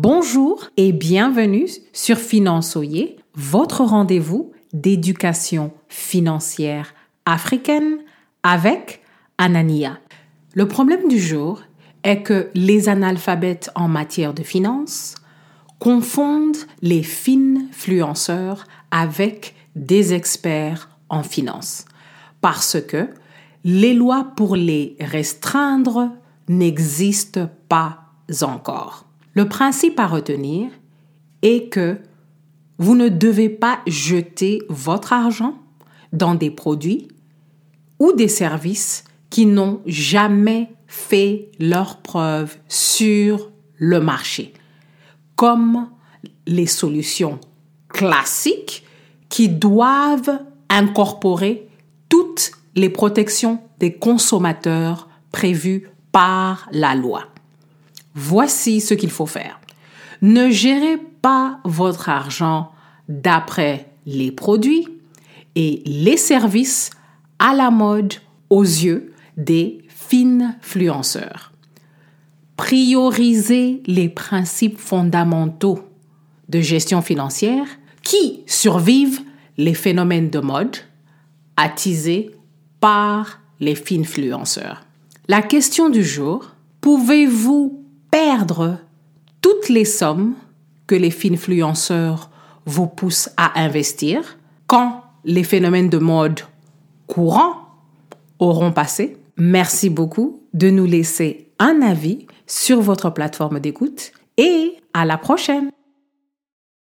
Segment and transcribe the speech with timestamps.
[0.00, 6.94] Bonjour et bienvenue sur Finançoyer, votre rendez-vous d'éducation financière
[7.26, 7.98] africaine
[8.44, 9.02] avec
[9.38, 9.98] Anania.
[10.54, 11.62] Le problème du jour
[12.04, 15.16] est que les analphabètes en matière de finances
[15.80, 21.86] confondent les influenceurs avec des experts en finance
[22.40, 23.08] parce que
[23.64, 26.12] les lois pour les restreindre
[26.48, 28.04] n'existent pas
[28.42, 29.07] encore.
[29.38, 30.68] Le principe à retenir
[31.42, 31.96] est que
[32.78, 35.54] vous ne devez pas jeter votre argent
[36.12, 37.06] dans des produits
[38.00, 44.54] ou des services qui n'ont jamais fait leur preuve sur le marché,
[45.36, 45.88] comme
[46.48, 47.38] les solutions
[47.90, 48.84] classiques
[49.28, 51.68] qui doivent incorporer
[52.08, 57.28] toutes les protections des consommateurs prévues par la loi.
[58.20, 59.60] Voici ce qu'il faut faire.
[60.22, 62.72] Ne gérez pas votre argent
[63.08, 64.88] d'après les produits
[65.54, 66.90] et les services
[67.38, 68.14] à la mode
[68.50, 71.52] aux yeux des influenceurs.
[72.56, 75.78] Priorisez les principes fondamentaux
[76.48, 77.66] de gestion financière
[78.02, 79.20] qui survivent
[79.58, 80.76] les phénomènes de mode
[81.56, 82.32] attisés
[82.80, 84.84] par les influenceurs.
[85.28, 88.78] La question du jour, pouvez-vous perdre
[89.40, 90.34] toutes les sommes
[90.86, 92.30] que les influenceurs
[92.66, 96.40] vous poussent à investir quand les phénomènes de mode
[97.06, 97.68] courants
[98.38, 99.16] auront passé.
[99.36, 105.70] Merci beaucoup de nous laisser un avis sur votre plateforme d'écoute et à la prochaine.